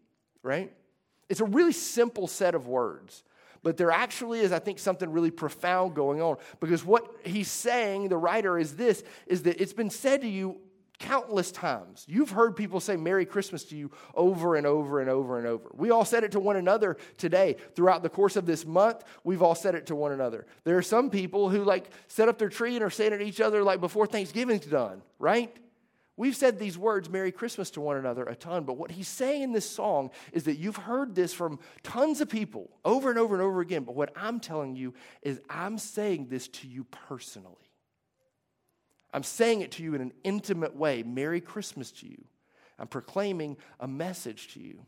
right? 0.45 0.73
It's 1.29 1.41
a 1.41 1.45
really 1.45 1.73
simple 1.73 2.29
set 2.29 2.55
of 2.55 2.69
words. 2.69 3.25
But 3.63 3.77
there 3.77 3.91
actually 3.91 4.41
is, 4.41 4.53
I 4.53 4.61
think, 4.61 4.79
something 4.79 5.11
really 5.11 5.33
profound 5.33 5.97
going 5.97 6.23
on. 6.23 6.37
Because 6.61 6.85
what 6.85 7.05
he's 7.25 7.51
saying, 7.51 8.11
the 8.11 8.17
writer, 8.17 8.59
is 8.59 8.77
this 8.77 9.03
is 9.27 9.43
that 9.43 9.61
it's 9.61 9.73
been 9.73 9.91
said 9.91 10.21
to 10.21 10.29
you 10.29 10.61
countless 10.99 11.51
times. 11.53 12.05
You've 12.09 12.31
heard 12.31 12.57
people 12.57 12.81
say 12.81 12.97
Merry 12.97 13.27
Christmas 13.27 13.65
to 13.65 13.77
you 13.77 13.91
over 14.15 14.57
and 14.57 14.67
over 14.67 15.01
and 15.01 15.11
over 15.11 15.39
and 15.39 15.47
over. 15.47 15.71
We 15.75 15.91
all 15.91 16.05
said 16.05 16.25
it 16.25 16.33
to 16.33 16.41
one 16.41 16.57
another 16.57 16.97
today. 17.19 17.57
Throughout 17.75 18.03
the 18.03 18.09
course 18.09 18.37
of 18.37 18.47
this 18.47 18.65
month, 18.65 19.05
we've 19.25 19.43
all 19.43 19.55
said 19.55 19.75
it 19.75 19.87
to 19.87 19.95
one 19.95 20.13
another. 20.13 20.47
There 20.65 20.77
are 20.79 20.83
some 20.83 21.11
people 21.11 21.49
who 21.49 21.65
like 21.65 21.91
set 22.09 22.29
up 22.29 22.39
their 22.39 22.49
tree 22.49 22.75
and 22.75 22.85
are 22.85 22.91
saying 22.91 23.13
it 23.13 23.19
to 23.19 23.25
each 23.25 23.41
other 23.41 23.63
like 23.63 23.81
before 23.81 24.07
Thanksgiving's 24.07 24.67
done, 24.67 25.03
right? 25.19 25.55
We've 26.19 26.35
said 26.35 26.59
these 26.59 26.79
words, 26.79 27.11
Merry 27.11 27.31
Christmas, 27.31 27.71
to 27.73 27.83
one 27.83 27.99
another 27.99 28.25
a 28.25 28.35
ton, 28.35 28.65
but 28.65 28.79
what 28.79 28.91
he's 28.91 29.09
saying 29.09 29.43
in 29.43 29.53
this 29.53 29.69
song 29.69 30.11
is 30.33 30.45
that 30.45 30.57
you've 30.57 30.77
heard 30.77 31.15
this 31.15 31.35
from 31.35 31.59
tons 31.83 32.23
of 32.23 32.31
people 32.31 32.71
over 32.87 33.11
and 33.11 33.19
over 33.19 33.35
and 33.35 33.43
over 33.43 33.61
again. 33.61 33.85
But 33.85 33.97
what 33.97 34.13
I'm 34.17 34.41
telling 34.41 34.77
you 34.77 34.95
is, 35.21 35.41
I'm 35.51 35.77
saying 35.77 36.29
this 36.31 36.49
to 36.49 36.69
you 36.69 36.85
personally. 36.85 37.66
I'm 39.17 39.23
saying 39.23 39.63
it 39.63 39.71
to 39.73 39.83
you 39.83 39.95
in 39.95 40.03
an 40.03 40.13
intimate 40.25 40.77
way. 40.77 41.03
Merry 41.03 41.41
Christmas 41.41 41.91
to 41.93 42.07
you. 42.07 42.23
I'm 42.79 42.87
proclaiming 42.87 43.57
a 43.81 43.89
message 43.89 44.53
to 44.53 44.61
you. 44.61 44.85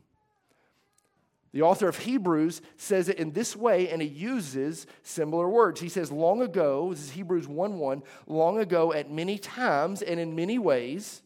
The 1.51 1.63
author 1.63 1.87
of 1.87 1.97
Hebrews 1.97 2.61
says 2.77 3.09
it 3.09 3.17
in 3.17 3.31
this 3.31 3.55
way, 3.55 3.89
and 3.89 4.03
he 4.03 4.07
uses 4.07 4.85
similar 5.01 5.49
words. 5.49 5.81
He 5.81 5.89
says, 5.89 6.11
Long 6.11 6.43
ago, 6.43 6.91
this 6.91 7.05
is 7.05 7.09
Hebrews 7.09 7.47
1 7.47 7.79
1, 7.79 8.03
long 8.27 8.59
ago, 8.59 8.93
at 8.93 9.09
many 9.09 9.39
times 9.39 10.03
and 10.03 10.19
in 10.19 10.35
many 10.35 10.59
ways, 10.59 11.23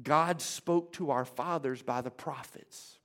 God 0.00 0.40
spoke 0.40 0.92
to 0.92 1.10
our 1.10 1.24
fathers 1.24 1.82
by 1.82 2.00
the 2.00 2.12
prophets. 2.12 3.00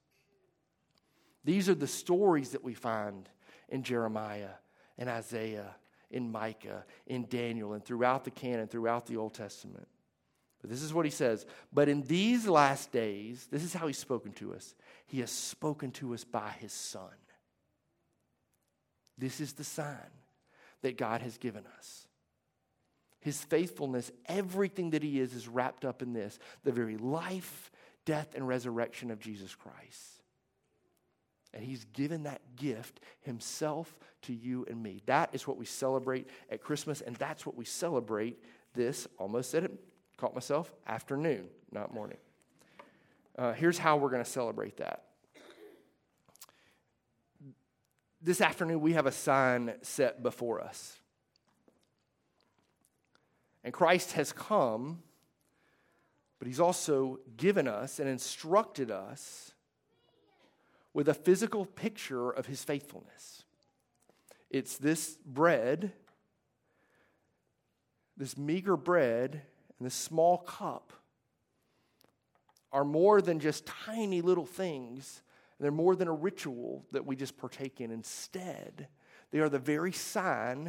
These 1.44 1.68
are 1.68 1.74
the 1.74 1.88
stories 1.88 2.52
that 2.52 2.64
we 2.64 2.76
find 2.76 3.28
in 3.70 3.82
Jeremiah 3.82 4.52
and 5.00 5.10
Isaiah, 5.10 5.78
in 6.12 6.32
Micah, 6.32 6.86
in 7.08 7.26
Daniel, 7.28 7.74
and 7.74 7.84
throughout 7.84 8.24
the 8.24 8.32
canon, 8.32 8.68
throughout 8.68 9.06
the 9.06 9.18
Old 9.18 9.34
Testament. 9.34 9.88
But 10.62 10.70
this 10.70 10.84
is 10.84 10.94
what 10.94 11.06
he 11.06 11.12
says. 11.12 11.46
But 11.74 11.90
in 11.90 12.04
these 12.04 12.48
last 12.48 12.92
days, 12.92 13.48
this 13.52 13.64
is 13.64 13.74
how 13.74 13.88
he's 13.88 13.98
spoken 13.98 14.32
to 14.34 14.54
us. 14.54 14.76
He 15.08 15.20
has 15.22 15.32
spoken 15.32 15.92
to 15.94 16.14
us 16.14 16.24
by 16.24 16.52
his 16.60 16.72
Son. 16.72 17.10
This 19.18 19.40
is 19.40 19.54
the 19.54 19.64
sign 19.64 19.98
that 20.84 20.98
God 20.98 21.22
has 21.22 21.38
given 21.38 21.64
us. 21.78 22.08
His 23.20 23.44
faithfulness, 23.44 24.12
everything 24.26 24.92
that 24.92 25.04
he 25.04 25.20
is, 25.20 25.34
is 25.34 25.48
wrapped 25.48 25.86
up 25.86 26.02
in 26.02 26.14
this 26.14 26.40
the 26.64 26.72
very 26.72 26.98
life, 26.98 27.72
death, 28.06 28.34
and 28.36 28.48
resurrection 28.48 29.12
of 29.12 29.20
Jesus 29.20 29.54
Christ. 29.54 30.21
And 31.54 31.64
he's 31.64 31.86
given 31.94 32.24
that 32.24 32.42
gift 32.56 33.02
himself 33.22 33.94
to 34.24 34.34
you 34.34 34.66
and 34.70 34.82
me. 34.82 35.02
That 35.06 35.30
is 35.34 35.46
what 35.46 35.58
we 35.58 35.66
celebrate 35.66 36.30
at 36.50 36.62
Christmas, 36.62 37.02
and 37.02 37.16
that's 37.18 37.46
what 37.46 37.56
we 37.56 37.66
celebrate 37.66 38.42
this, 38.74 39.08
almost 39.18 39.52
said 39.52 39.66
it, 39.66 39.72
caught 40.18 40.34
myself, 40.34 40.72
afternoon, 40.88 41.48
not 41.72 41.94
morning. 41.94 42.18
Uh, 43.38 43.54
here's 43.54 43.78
how 43.78 43.98
we're 43.98 44.10
going 44.10 44.24
to 44.24 44.30
celebrate 44.30 44.78
that. 44.78 45.04
This 48.22 48.40
afternoon, 48.40 48.82
we 48.82 48.94
have 48.94 49.08
a 49.08 49.12
sign 49.12 49.74
set 49.82 50.22
before 50.22 50.62
us. 50.62 51.00
And 53.64 53.74
Christ 53.74 54.14
has 54.14 54.32
come, 54.32 55.02
but 56.40 56.48
He's 56.48 56.60
also 56.60 57.20
given 57.36 57.68
us 57.68 58.00
and 58.00 58.08
instructed 58.08 58.92
us 58.92 59.54
with 60.94 61.08
a 61.08 61.14
physical 61.14 61.66
picture 61.66 62.30
of 62.30 62.46
His 62.46 62.64
faithfulness. 62.64 63.44
It's 64.50 64.78
this 64.78 65.18
bread, 65.26 65.94
this 68.18 68.38
meager 68.38 68.76
bread 68.76 69.42
and 69.80 69.86
this 69.86 69.96
small 69.96 70.40
cup 70.40 70.94
are 72.72 72.86
more 72.86 73.22
than 73.22 73.40
just 73.40 73.66
tiny 73.66 74.22
little 74.22 74.46
things. 74.46 75.22
They're 75.60 75.72
more 75.72 75.96
than 75.96 76.08
a 76.08 76.14
ritual 76.14 76.86
that 76.92 77.06
we 77.06 77.16
just 77.16 77.38
partake 77.38 77.82
in. 77.82 77.92
Instead, 77.92 78.88
they 79.32 79.40
are 79.40 79.50
the 79.50 79.60
very 79.60 79.92
sign, 79.92 80.66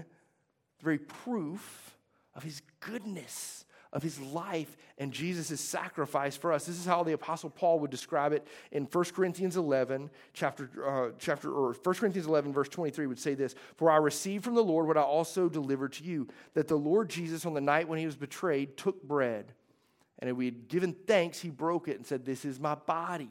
the 0.78 0.84
very 0.84 0.98
proof 0.98 1.96
of 2.34 2.42
His 2.42 2.62
goodness 2.80 3.64
of 3.92 4.02
his 4.02 4.18
life 4.20 4.76
and 4.98 5.12
Jesus' 5.12 5.60
sacrifice 5.60 6.36
for 6.36 6.52
us. 6.52 6.64
This 6.64 6.78
is 6.78 6.86
how 6.86 7.02
the 7.02 7.12
Apostle 7.12 7.50
Paul 7.50 7.80
would 7.80 7.90
describe 7.90 8.32
it 8.32 8.46
in 8.70 8.84
1 8.84 9.04
Corinthians 9.14 9.56
11, 9.56 10.10
chapter, 10.32 10.70
uh, 10.86 11.10
chapter 11.18 11.52
or 11.52 11.74
1 11.74 11.94
Corinthians 11.96 12.26
11, 12.26 12.52
verse 12.52 12.68
23 12.68 13.06
would 13.06 13.18
say 13.18 13.34
this 13.34 13.54
For 13.76 13.90
I 13.90 13.96
received 13.96 14.44
from 14.44 14.54
the 14.54 14.64
Lord 14.64 14.86
what 14.86 14.96
I 14.96 15.02
also 15.02 15.48
delivered 15.48 15.92
to 15.94 16.04
you, 16.04 16.28
that 16.54 16.68
the 16.68 16.76
Lord 16.76 17.10
Jesus, 17.10 17.44
on 17.44 17.54
the 17.54 17.60
night 17.60 17.88
when 17.88 17.98
he 17.98 18.06
was 18.06 18.16
betrayed, 18.16 18.76
took 18.76 19.02
bread. 19.02 19.52
And 20.18 20.36
we 20.36 20.44
had 20.44 20.68
given 20.68 20.92
thanks, 20.92 21.40
he 21.40 21.50
broke 21.50 21.88
it 21.88 21.96
and 21.96 22.06
said, 22.06 22.24
This 22.24 22.44
is 22.44 22.60
my 22.60 22.76
body, 22.76 23.30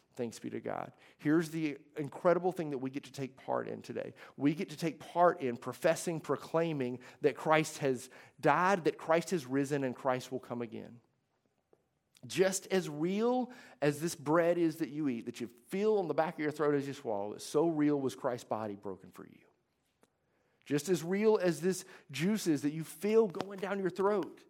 Thanks 0.15 0.39
be 0.39 0.49
to 0.49 0.59
God. 0.59 0.91
Here's 1.17 1.49
the 1.49 1.77
incredible 1.97 2.51
thing 2.51 2.71
that 2.71 2.77
we 2.79 2.89
get 2.89 3.03
to 3.05 3.11
take 3.11 3.37
part 3.37 3.67
in 3.67 3.81
today. 3.81 4.13
We 4.37 4.53
get 4.53 4.69
to 4.69 4.77
take 4.77 4.99
part 4.99 5.41
in 5.41 5.55
professing, 5.57 6.19
proclaiming 6.19 6.99
that 7.21 7.35
Christ 7.35 7.77
has 7.79 8.09
died, 8.39 8.83
that 8.83 8.97
Christ 8.97 9.31
has 9.31 9.45
risen, 9.45 9.83
and 9.83 9.95
Christ 9.95 10.31
will 10.31 10.39
come 10.39 10.61
again. 10.61 10.97
Just 12.27 12.67
as 12.67 12.87
real 12.87 13.51
as 13.81 13.99
this 13.99 14.13
bread 14.13 14.57
is 14.57 14.75
that 14.77 14.89
you 14.89 15.07
eat, 15.09 15.25
that 15.25 15.41
you 15.41 15.49
feel 15.69 15.97
on 15.97 16.07
the 16.07 16.13
back 16.13 16.35
of 16.35 16.39
your 16.39 16.51
throat 16.51 16.75
as 16.75 16.85
you 16.85 16.93
swallow 16.93 17.33
it, 17.33 17.41
so 17.41 17.67
real 17.67 17.99
was 17.99 18.13
Christ's 18.13 18.43
body 18.43 18.75
broken 18.75 19.09
for 19.11 19.23
you. 19.23 19.39
Just 20.65 20.89
as 20.89 21.03
real 21.03 21.39
as 21.41 21.59
this 21.59 21.83
juice 22.11 22.47
is 22.47 22.61
that 22.61 22.73
you 22.73 22.83
feel 22.83 23.27
going 23.27 23.59
down 23.59 23.79
your 23.79 23.89
throat, 23.89 24.41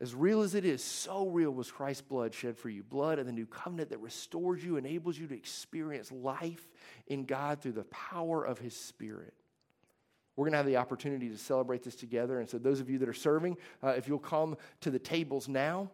as 0.00 0.14
real 0.14 0.42
as 0.42 0.54
it 0.54 0.64
is, 0.64 0.82
so 0.82 1.26
real 1.28 1.50
was 1.50 1.70
Christ's 1.70 2.02
blood 2.02 2.32
shed 2.32 2.56
for 2.56 2.68
you. 2.68 2.82
Blood 2.84 3.18
of 3.18 3.26
the 3.26 3.32
new 3.32 3.46
covenant 3.46 3.90
that 3.90 4.00
restores 4.00 4.64
you, 4.64 4.76
enables 4.76 5.18
you 5.18 5.26
to 5.26 5.34
experience 5.34 6.12
life 6.12 6.68
in 7.08 7.24
God 7.24 7.60
through 7.60 7.72
the 7.72 7.84
power 7.84 8.44
of 8.44 8.58
His 8.58 8.76
Spirit. 8.76 9.34
We're 10.36 10.44
going 10.44 10.52
to 10.52 10.58
have 10.58 10.66
the 10.66 10.76
opportunity 10.76 11.28
to 11.30 11.36
celebrate 11.36 11.82
this 11.82 11.96
together. 11.96 12.38
And 12.38 12.48
so, 12.48 12.58
those 12.58 12.78
of 12.78 12.88
you 12.88 12.98
that 12.98 13.08
are 13.08 13.12
serving, 13.12 13.56
uh, 13.82 13.88
if 13.88 14.06
you'll 14.06 14.20
come 14.20 14.56
to 14.82 14.90
the 14.92 14.98
tables 15.00 15.48
now, 15.48 15.90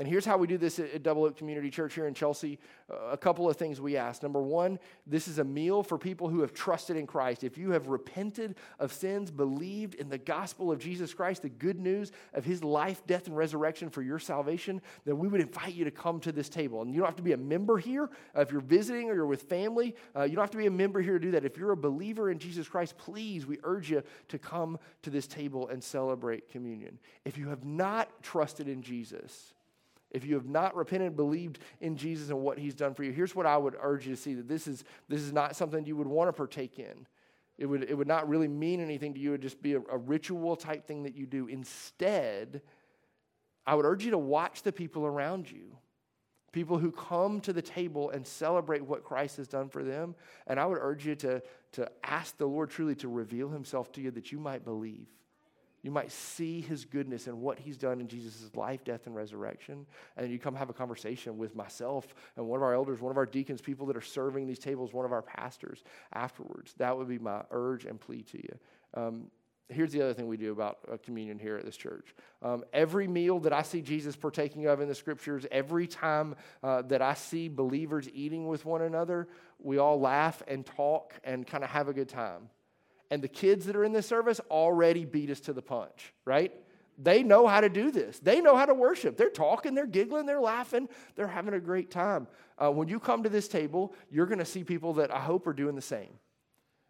and 0.00 0.08
here's 0.08 0.24
how 0.24 0.38
we 0.38 0.46
do 0.46 0.56
this 0.56 0.78
at, 0.78 1.02
Double 1.02 1.24
Oak 1.24 1.36
Community 1.36 1.68
Church 1.68 1.92
here 1.92 2.06
in 2.06 2.14
Chelsea. 2.14 2.58
Uh, 2.90 3.10
a 3.10 3.18
couple 3.18 3.50
of 3.50 3.58
things 3.58 3.82
we 3.82 3.98
ask. 3.98 4.22
Number 4.22 4.40
one, 4.40 4.78
this 5.06 5.28
is 5.28 5.38
a 5.38 5.44
meal 5.44 5.82
for 5.82 5.98
people 5.98 6.30
who 6.30 6.40
have 6.40 6.54
trusted 6.54 6.96
in 6.96 7.06
Christ. 7.06 7.44
If 7.44 7.58
you 7.58 7.72
have 7.72 7.88
repented 7.88 8.56
of 8.78 8.94
sins, 8.94 9.30
believed 9.30 9.94
in 9.96 10.08
the 10.08 10.16
gospel 10.16 10.72
of 10.72 10.78
Jesus 10.78 11.12
Christ, 11.12 11.42
the 11.42 11.50
good 11.50 11.78
news 11.78 12.12
of 12.32 12.46
his 12.46 12.64
life, 12.64 13.06
death, 13.06 13.26
and 13.26 13.36
resurrection 13.36 13.90
for 13.90 14.00
your 14.00 14.18
salvation, 14.18 14.80
then 15.04 15.18
we 15.18 15.28
would 15.28 15.42
invite 15.42 15.74
you 15.74 15.84
to 15.84 15.90
come 15.90 16.18
to 16.20 16.32
this 16.32 16.48
table. 16.48 16.80
And 16.80 16.94
you 16.94 17.00
don't 17.00 17.08
have 17.08 17.16
to 17.16 17.22
be 17.22 17.32
a 17.32 17.36
member 17.36 17.76
here. 17.76 18.08
Uh, 18.34 18.40
if 18.40 18.50
you're 18.50 18.62
visiting 18.62 19.10
or 19.10 19.14
you're 19.14 19.26
with 19.26 19.42
family, 19.42 19.94
uh, 20.16 20.22
you 20.22 20.34
don't 20.34 20.42
have 20.42 20.50
to 20.52 20.56
be 20.56 20.64
a 20.64 20.70
member 20.70 21.02
here 21.02 21.18
to 21.18 21.26
do 21.26 21.32
that. 21.32 21.44
If 21.44 21.58
you're 21.58 21.72
a 21.72 21.76
believer 21.76 22.30
in 22.30 22.38
Jesus 22.38 22.66
Christ, 22.68 22.96
please, 22.96 23.44
we 23.44 23.58
urge 23.64 23.90
you 23.90 24.02
to 24.28 24.38
come 24.38 24.78
to 25.02 25.10
this 25.10 25.26
table 25.26 25.68
and 25.68 25.84
celebrate 25.84 26.48
communion. 26.48 26.98
If 27.26 27.36
you 27.36 27.50
have 27.50 27.66
not 27.66 28.08
trusted 28.22 28.66
in 28.66 28.80
Jesus, 28.80 29.52
if 30.10 30.24
you 30.24 30.34
have 30.34 30.46
not 30.46 30.74
repented, 30.74 31.16
believed 31.16 31.60
in 31.80 31.96
Jesus 31.96 32.30
and 32.30 32.40
what 32.40 32.58
he's 32.58 32.74
done 32.74 32.94
for 32.94 33.04
you, 33.04 33.12
here's 33.12 33.34
what 33.34 33.46
I 33.46 33.56
would 33.56 33.76
urge 33.80 34.06
you 34.06 34.14
to 34.14 34.20
see 34.20 34.34
that 34.34 34.48
this 34.48 34.66
is, 34.66 34.84
this 35.08 35.20
is 35.20 35.32
not 35.32 35.56
something 35.56 35.84
you 35.84 35.96
would 35.96 36.08
want 36.08 36.28
to 36.28 36.32
partake 36.32 36.78
in. 36.78 37.06
It 37.58 37.66
would, 37.66 37.84
it 37.84 37.94
would 37.94 38.08
not 38.08 38.28
really 38.28 38.48
mean 38.48 38.80
anything 38.80 39.14
to 39.14 39.20
you. 39.20 39.30
It 39.30 39.32
would 39.32 39.42
just 39.42 39.62
be 39.62 39.74
a, 39.74 39.80
a 39.90 39.98
ritual 39.98 40.56
type 40.56 40.86
thing 40.86 41.04
that 41.04 41.14
you 41.14 41.26
do. 41.26 41.46
Instead, 41.46 42.62
I 43.66 43.74
would 43.74 43.84
urge 43.84 44.04
you 44.04 44.10
to 44.12 44.18
watch 44.18 44.62
the 44.62 44.72
people 44.72 45.06
around 45.06 45.50
you, 45.50 45.76
people 46.52 46.78
who 46.78 46.90
come 46.90 47.40
to 47.42 47.52
the 47.52 47.62
table 47.62 48.10
and 48.10 48.26
celebrate 48.26 48.84
what 48.84 49.04
Christ 49.04 49.36
has 49.36 49.46
done 49.46 49.68
for 49.68 49.84
them. 49.84 50.16
And 50.46 50.58
I 50.58 50.66
would 50.66 50.78
urge 50.80 51.06
you 51.06 51.14
to, 51.16 51.42
to 51.72 51.88
ask 52.02 52.36
the 52.36 52.46
Lord 52.46 52.70
truly 52.70 52.94
to 52.96 53.08
reveal 53.08 53.50
himself 53.50 53.92
to 53.92 54.00
you 54.00 54.10
that 54.12 54.32
you 54.32 54.40
might 54.40 54.64
believe 54.64 55.06
you 55.82 55.90
might 55.90 56.12
see 56.12 56.60
his 56.60 56.84
goodness 56.84 57.26
and 57.26 57.40
what 57.40 57.58
he's 57.58 57.76
done 57.76 58.00
in 58.00 58.08
Jesus' 58.08 58.50
life, 58.54 58.84
death, 58.84 59.06
and 59.06 59.14
resurrection. 59.14 59.86
And 60.16 60.30
you 60.30 60.38
come 60.38 60.54
have 60.54 60.70
a 60.70 60.74
conversation 60.74 61.38
with 61.38 61.54
myself 61.54 62.14
and 62.36 62.46
one 62.46 62.58
of 62.58 62.62
our 62.62 62.74
elders, 62.74 63.00
one 63.00 63.10
of 63.10 63.16
our 63.16 63.26
deacons, 63.26 63.60
people 63.60 63.86
that 63.86 63.96
are 63.96 64.02
serving 64.02 64.46
these 64.46 64.58
tables, 64.58 64.92
one 64.92 65.06
of 65.06 65.12
our 65.12 65.22
pastors 65.22 65.82
afterwards. 66.12 66.74
That 66.76 66.96
would 66.96 67.08
be 67.08 67.18
my 67.18 67.42
urge 67.50 67.86
and 67.86 67.98
plea 67.98 68.22
to 68.22 68.38
you. 68.38 68.58
Um, 68.94 69.30
here's 69.68 69.92
the 69.92 70.02
other 70.02 70.12
thing 70.12 70.26
we 70.26 70.36
do 70.36 70.52
about 70.52 70.78
uh, 70.92 70.96
communion 71.02 71.38
here 71.38 71.56
at 71.56 71.64
this 71.64 71.76
church. 71.76 72.14
Um, 72.42 72.64
every 72.72 73.06
meal 73.06 73.38
that 73.40 73.52
I 73.52 73.62
see 73.62 73.80
Jesus 73.80 74.16
partaking 74.16 74.66
of 74.66 74.80
in 74.80 74.88
the 74.88 74.94
scriptures, 74.94 75.46
every 75.50 75.86
time 75.86 76.34
uh, 76.62 76.82
that 76.82 77.00
I 77.00 77.14
see 77.14 77.48
believers 77.48 78.08
eating 78.12 78.46
with 78.46 78.64
one 78.64 78.82
another, 78.82 79.28
we 79.58 79.78
all 79.78 79.98
laugh 79.98 80.42
and 80.46 80.66
talk 80.66 81.14
and 81.24 81.46
kind 81.46 81.64
of 81.64 81.70
have 81.70 81.88
a 81.88 81.92
good 81.92 82.08
time 82.08 82.50
and 83.10 83.22
the 83.22 83.28
kids 83.28 83.66
that 83.66 83.76
are 83.76 83.84
in 83.84 83.92
this 83.92 84.06
service 84.06 84.40
already 84.50 85.04
beat 85.04 85.30
us 85.30 85.40
to 85.40 85.52
the 85.52 85.62
punch, 85.62 86.12
right? 86.24 86.52
They 87.02 87.22
know 87.22 87.46
how 87.46 87.60
to 87.60 87.68
do 87.68 87.90
this. 87.90 88.18
They 88.18 88.40
know 88.40 88.56
how 88.56 88.66
to 88.66 88.74
worship. 88.74 89.16
They're 89.16 89.30
talking, 89.30 89.74
they're 89.74 89.86
giggling, 89.86 90.26
they're 90.26 90.40
laughing, 90.40 90.88
they're 91.16 91.26
having 91.26 91.54
a 91.54 91.60
great 91.60 91.90
time. 91.90 92.26
Uh, 92.58 92.70
when 92.70 92.88
you 92.88 93.00
come 93.00 93.22
to 93.22 93.30
this 93.30 93.48
table, 93.48 93.94
you're 94.10 94.26
going 94.26 94.38
to 94.38 94.44
see 94.44 94.64
people 94.64 94.94
that 94.94 95.10
I 95.10 95.18
hope 95.18 95.46
are 95.46 95.54
doing 95.54 95.74
the 95.74 95.82
same. 95.82 96.10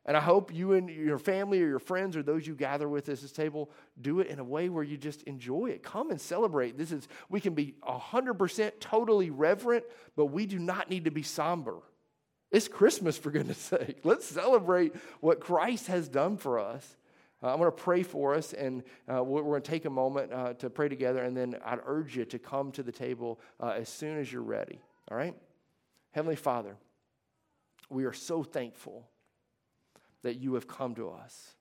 And 0.07 0.17
I 0.17 0.21
hope 0.21 0.53
you 0.53 0.73
and 0.73 0.89
your 0.89 1.19
family 1.19 1.63
or 1.63 1.69
your 1.69 1.79
friends 1.79 2.17
or 2.17 2.23
those 2.23 2.47
you 2.47 2.55
gather 2.55 2.89
with 2.89 3.09
at 3.09 3.21
this 3.21 3.33
table 3.33 3.71
do 4.01 4.21
it 4.21 4.29
in 4.29 4.39
a 4.39 4.45
way 4.45 4.69
where 4.69 4.83
you 4.83 4.97
just 4.97 5.23
enjoy 5.25 5.67
it. 5.67 5.83
Come 5.83 6.11
and 6.11 6.21
celebrate. 6.21 6.79
This 6.79 6.91
is 6.91 7.07
we 7.29 7.39
can 7.39 7.55
be 7.55 7.75
100% 7.87 8.73
totally 8.81 9.31
reverent, 9.31 9.85
but 10.17 10.27
we 10.27 10.47
do 10.47 10.59
not 10.59 10.89
need 10.89 11.05
to 11.05 11.11
be 11.11 11.23
somber. 11.23 11.77
It's 12.51 12.67
Christmas, 12.67 13.17
for 13.17 13.31
goodness 13.31 13.59
sake. 13.59 14.01
Let's 14.05 14.27
celebrate 14.27 14.95
what 15.21 15.41
Christ 15.41 15.87
has 15.87 16.09
done 16.09 16.37
for 16.37 16.59
us. 16.59 16.97
Uh, 17.43 17.53
I'm 17.53 17.59
going 17.59 17.71
to 17.71 17.77
pray 17.77 18.03
for 18.03 18.35
us, 18.35 18.53
and 18.53 18.83
uh, 19.13 19.23
we're 19.23 19.43
going 19.43 19.63
to 19.63 19.71
take 19.71 19.85
a 19.85 19.91
moment 19.91 20.33
uh, 20.33 20.55
to 20.55 20.69
pray 20.69 20.89
together, 20.89 21.23
and 21.23 21.37
then 21.37 21.57
I'd 21.65 21.79
urge 21.87 22.17
you 22.17 22.25
to 22.27 22.39
come 22.39 22.73
to 22.73 22.83
the 22.83 22.93
table 22.93 23.41
uh, 23.61 23.75
as 23.77 23.89
soon 23.89 24.19
as 24.19 24.33
you're 24.33 24.43
ready. 24.43 24.81
All 25.11 25.17
right? 25.17 25.35
Heavenly 26.11 26.37
Father, 26.37 26.77
we 27.89 28.05
are 28.05 28.13
so 28.13 28.43
thankful 28.43 29.09
that 30.23 30.37
you 30.37 30.55
have 30.55 30.67
come 30.67 30.95
to 30.97 31.11
us. 31.11 31.55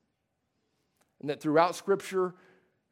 And 1.22 1.30
that 1.30 1.40
throughout 1.40 1.76
Scripture, 1.76 2.34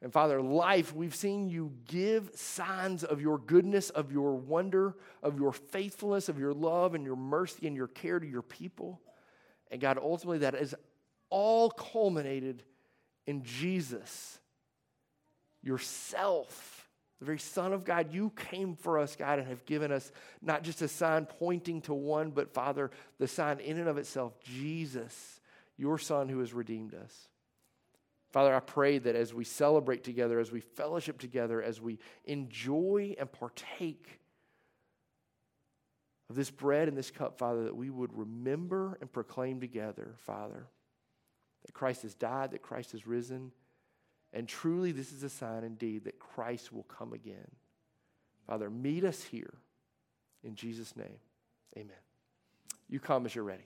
and 0.02 0.14
Father, 0.14 0.42
life, 0.42 0.94
we've 0.94 1.16
seen 1.16 1.50
you 1.50 1.74
give 1.86 2.30
signs 2.36 3.04
of 3.04 3.20
your 3.20 3.40
goodness, 3.40 3.90
of 3.90 4.12
your 4.12 4.36
wonder, 4.36 4.96
of 5.24 5.40
your 5.40 5.52
faithfulness, 5.52 6.30
of 6.30 6.38
your 6.38 6.54
love 6.54 6.94
and 6.94 7.04
your 7.04 7.16
mercy 7.16 7.66
and 7.66 7.76
your 7.76 7.88
care 7.88 8.20
to 8.20 8.28
your 8.28 8.44
people. 8.44 9.02
And 9.72 9.82
God, 9.82 9.98
ultimately, 9.98 10.40
that 10.40 10.54
is 10.54 10.76
all 11.30 11.72
culminated 11.72 12.64
in 13.26 13.44
Jesus, 13.44 14.40
yourself, 15.64 16.88
the 17.20 17.26
very 17.26 17.40
Son 17.40 17.74
of 17.74 17.84
God. 17.84 18.14
You 18.14 18.32
came 18.36 18.76
for 18.76 19.00
us, 19.00 19.16
God, 19.16 19.40
and 19.40 19.48
have 19.48 19.66
given 19.66 19.92
us 19.92 20.12
not 20.44 20.64
just 20.64 20.84
a 20.84 20.88
sign 20.88 21.26
pointing 21.26 21.82
to 21.82 21.94
one, 21.96 22.30
but 22.30 22.54
Father, 22.54 22.92
the 23.18 23.28
sign 23.28 23.60
in 23.60 23.80
and 23.80 23.90
of 23.90 23.98
itself, 23.98 24.40
Jesus, 24.42 25.42
your 25.76 25.98
Son 25.98 26.30
who 26.30 26.40
has 26.40 26.54
redeemed 26.54 26.94
us. 26.94 27.28
Father, 28.32 28.54
I 28.54 28.60
pray 28.60 28.98
that 28.98 29.16
as 29.16 29.34
we 29.34 29.44
celebrate 29.44 30.04
together, 30.04 30.40
as 30.40 30.52
we 30.52 30.60
fellowship 30.60 31.18
together, 31.18 31.62
as 31.62 31.80
we 31.82 32.00
enjoy 32.26 33.16
and 33.18 33.32
partake 33.32 34.20
of 36.30 36.36
this 36.36 36.52
bread 36.52 36.88
and 36.88 36.98
this 36.98 37.10
cup, 37.10 37.38
Father, 37.38 37.64
that 37.64 37.76
we 37.76 37.90
would 37.90 38.18
remember 38.18 38.98
and 39.00 39.12
proclaim 39.12 39.62
together, 39.62 40.16
Father, 40.26 40.68
that 41.66 41.72
Christ 41.74 42.02
has 42.02 42.16
died, 42.16 42.52
that 42.52 42.62
Christ 42.62 42.92
has 42.92 43.08
risen, 43.08 43.52
and 44.34 44.48
truly 44.48 44.92
this 44.92 45.14
is 45.14 45.24
a 45.24 45.30
sign 45.30 45.64
indeed 45.64 46.04
that 46.04 46.20
Christ 46.20 46.74
will 46.74 46.84
come 46.84 47.14
again. 47.14 47.50
Father, 48.46 48.70
meet 48.70 49.06
us 49.06 49.24
here. 49.24 49.54
In 50.44 50.56
Jesus' 50.56 50.96
name, 50.96 51.20
amen. 51.78 51.96
You 52.90 53.00
come 53.00 53.26
as 53.26 53.36
you're 53.36 53.44
ready. 53.44 53.66